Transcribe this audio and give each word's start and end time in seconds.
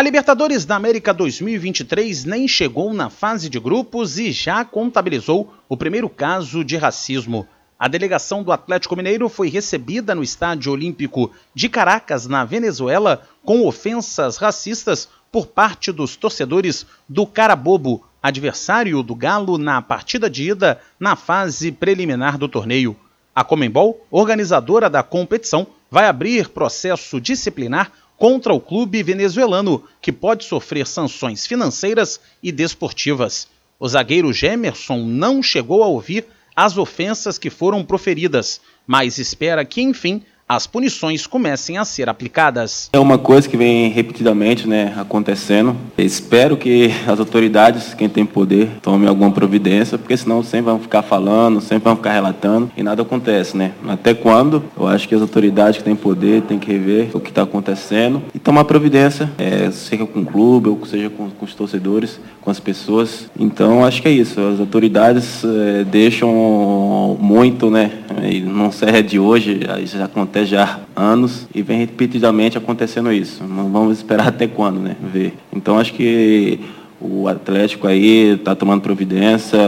A 0.00 0.02
Libertadores 0.02 0.64
da 0.64 0.76
América 0.76 1.12
2023 1.12 2.24
nem 2.24 2.48
chegou 2.48 2.94
na 2.94 3.10
fase 3.10 3.50
de 3.50 3.60
grupos 3.60 4.18
e 4.18 4.32
já 4.32 4.64
contabilizou 4.64 5.52
o 5.68 5.76
primeiro 5.76 6.08
caso 6.08 6.64
de 6.64 6.74
racismo. 6.74 7.46
A 7.78 7.86
delegação 7.86 8.42
do 8.42 8.50
Atlético 8.50 8.96
Mineiro 8.96 9.28
foi 9.28 9.50
recebida 9.50 10.14
no 10.14 10.22
Estádio 10.22 10.72
Olímpico 10.72 11.30
de 11.54 11.68
Caracas, 11.68 12.26
na 12.26 12.46
Venezuela, 12.46 13.28
com 13.44 13.66
ofensas 13.66 14.38
racistas 14.38 15.06
por 15.30 15.48
parte 15.48 15.92
dos 15.92 16.16
torcedores 16.16 16.86
do 17.06 17.26
Carabobo, 17.26 18.02
adversário 18.22 19.02
do 19.02 19.14
Galo 19.14 19.58
na 19.58 19.82
partida 19.82 20.30
de 20.30 20.48
ida 20.48 20.80
na 20.98 21.14
fase 21.14 21.70
preliminar 21.70 22.38
do 22.38 22.48
torneio. 22.48 22.96
A 23.34 23.44
Comembol, 23.44 24.06
organizadora 24.10 24.88
da 24.88 25.02
competição, 25.02 25.66
vai 25.90 26.06
abrir 26.06 26.48
processo 26.48 27.20
disciplinar 27.20 27.92
contra 28.20 28.52
o 28.52 28.60
clube 28.60 29.02
venezuelano, 29.02 29.82
que 29.98 30.12
pode 30.12 30.44
sofrer 30.44 30.86
sanções 30.86 31.46
financeiras 31.46 32.20
e 32.42 32.52
desportivas. 32.52 33.48
O 33.78 33.88
zagueiro 33.88 34.30
Gemerson 34.30 34.98
não 34.98 35.42
chegou 35.42 35.82
a 35.82 35.86
ouvir 35.86 36.26
as 36.54 36.76
ofensas 36.76 37.38
que 37.38 37.48
foram 37.48 37.82
proferidas, 37.82 38.60
mas 38.86 39.16
espera 39.16 39.64
que, 39.64 39.80
enfim, 39.80 40.22
as 40.50 40.66
punições 40.66 41.28
comecem 41.28 41.78
a 41.78 41.84
ser 41.84 42.08
aplicadas. 42.08 42.90
É 42.92 42.98
uma 42.98 43.16
coisa 43.16 43.48
que 43.48 43.56
vem 43.56 43.88
repetidamente 43.88 44.66
né, 44.66 44.92
acontecendo. 44.96 45.76
Espero 45.96 46.56
que 46.56 46.90
as 47.06 47.20
autoridades, 47.20 47.94
quem 47.94 48.08
tem 48.08 48.26
poder, 48.26 48.68
tomem 48.82 49.08
alguma 49.08 49.30
providência, 49.30 49.96
porque 49.96 50.16
senão 50.16 50.42
sempre 50.42 50.72
vão 50.72 50.80
ficar 50.80 51.02
falando, 51.02 51.60
sempre 51.60 51.84
vão 51.84 51.94
ficar 51.94 52.14
relatando 52.14 52.68
e 52.76 52.82
nada 52.82 53.02
acontece. 53.02 53.56
Né? 53.56 53.70
Até 53.86 54.12
quando? 54.12 54.64
Eu 54.76 54.88
acho 54.88 55.08
que 55.08 55.14
as 55.14 55.22
autoridades 55.22 55.78
que 55.78 55.84
têm 55.84 55.94
poder 55.94 56.42
têm 56.42 56.58
que 56.58 56.72
rever 56.72 57.10
o 57.14 57.20
que 57.20 57.28
está 57.28 57.42
acontecendo 57.42 58.20
e 58.34 58.38
tomar 58.40 58.64
providência, 58.64 59.30
é, 59.38 59.70
seja 59.70 60.04
com 60.04 60.22
o 60.22 60.26
clube 60.26 60.68
ou 60.68 60.84
seja 60.84 61.08
com, 61.10 61.30
com, 61.30 61.44
os 61.44 61.54
torcedores, 61.54 62.18
com 62.40 62.50
as 62.50 62.58
pessoas. 62.58 63.30
Então 63.38 63.84
acho 63.84 64.02
que 64.02 64.08
é 64.08 64.10
isso. 64.10 64.40
As 64.40 64.58
autoridades 64.58 65.44
é, 65.44 65.84
deixam 65.84 67.16
muito, 67.20 67.70
né? 67.70 67.92
E 68.28 68.40
não 68.40 68.68
é 68.82 69.00
de 69.00 69.18
hoje, 69.20 69.60
já 69.84 70.06
acontece 70.06 70.39
já 70.44 70.80
anos 70.94 71.46
e 71.54 71.62
vem 71.62 71.78
repetidamente 71.78 72.58
acontecendo 72.58 73.12
isso. 73.12 73.42
Vamos 73.44 73.98
esperar 73.98 74.28
até 74.28 74.46
quando, 74.46 74.80
né? 74.80 74.96
Ver. 75.00 75.34
Então 75.52 75.78
acho 75.78 75.92
que 75.94 76.60
o 77.00 77.26
Atlético 77.26 77.86
aí 77.86 78.34
está 78.34 78.54
tomando 78.54 78.82
providência, 78.82 79.58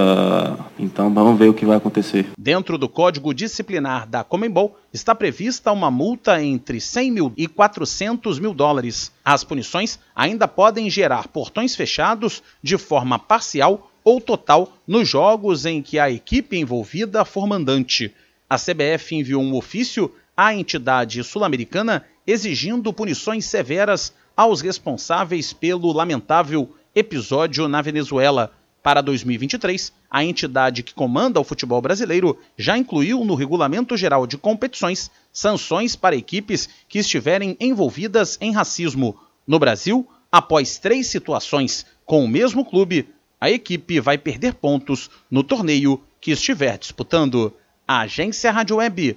então 0.78 1.12
vamos 1.12 1.39
ver 1.39 1.48
o 1.48 1.55
que 1.55 1.65
vai 1.65 1.78
acontecer. 1.78 2.27
Dentro 2.39 2.77
do 2.77 2.89
Código 2.89 3.33
Disciplinar 3.33 4.06
da 4.06 4.23
Comembol 4.23 4.77
está 4.93 5.15
prevista 5.15 5.73
uma 5.73 5.91
multa 5.91 6.43
entre 6.43 6.78
100 6.78 7.11
mil 7.11 7.33
e 7.37 7.47
400 7.47 8.39
mil 8.39 8.53
dólares. 8.53 9.11
As 9.25 9.43
punições 9.43 9.98
ainda 10.15 10.47
podem 10.47 10.91
gerar 10.91 11.28
portões 11.28 11.75
fechados 11.75 12.43
de 12.62 12.77
forma 12.77 13.19
parcial 13.19 13.91
ou 14.05 14.20
total 14.20 14.77
nos 14.87 15.09
jogos 15.09 15.65
em 15.65 15.81
que 15.81 15.98
a 15.98 16.11
equipe 16.11 16.59
envolvida 16.59 17.25
for 17.25 17.47
mandante. 17.47 18.12
A 18.50 18.56
CBF 18.56 19.15
enviou 19.15 19.43
um 19.43 19.54
ofício 19.54 20.12
à 20.42 20.53
entidade 20.53 21.22
sul-americana 21.22 22.04
exigindo 22.26 22.92
punições 22.92 23.44
severas 23.44 24.12
aos 24.36 24.60
responsáveis 24.60 25.53
pelo 25.53 25.92
lamentável 25.92 26.75
episódio 26.92 27.69
na 27.69 27.80
Venezuela. 27.80 28.53
Para 28.82 29.00
2023, 29.00 29.92
a 30.10 30.25
entidade 30.25 30.82
que 30.82 30.92
comanda 30.92 31.38
o 31.38 31.44
futebol 31.44 31.80
brasileiro 31.80 32.36
já 32.58 32.76
incluiu 32.76 33.25
no 33.25 33.36
Regulamento 33.36 33.97
Geral 33.97 34.26
de 34.26 34.36
Competições 34.36 35.12
sanções 35.32 35.94
para 35.94 36.16
equipes 36.16 36.69
que 36.88 36.98
estiverem 36.98 37.56
envolvidas 37.60 38.36
em 38.41 38.50
racismo. 38.50 39.16
No 39.47 39.60
Brasil, 39.60 40.04
após 40.30 40.76
três 40.76 41.06
situações 41.06 41.86
com 42.04 42.24
o 42.24 42.28
mesmo 42.28 42.64
clube, 42.64 43.09
a 43.41 43.48
equipe 43.48 44.00
vai 44.00 44.19
perder 44.19 44.54
pontos 44.54 45.09
no 45.30 45.44
torneio 45.44 46.03
que 46.20 46.32
estiver 46.32 46.76
disputando. 46.78 47.53
A 47.86 48.00
Agência 48.00 48.50
Rádio 48.50 48.76
Web 48.78 49.16